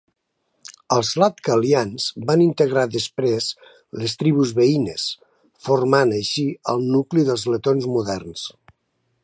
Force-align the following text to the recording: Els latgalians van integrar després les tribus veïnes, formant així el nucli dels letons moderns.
Els 0.93 1.09
latgalians 1.23 2.07
van 2.31 2.43
integrar 2.45 2.85
després 2.95 3.49
les 4.03 4.15
tribus 4.23 4.55
veïnes, 4.61 5.05
formant 5.69 6.15
així 6.21 6.47
el 6.75 6.83
nucli 6.97 7.25
dels 7.29 7.45
letons 7.57 7.89
moderns. 7.97 8.47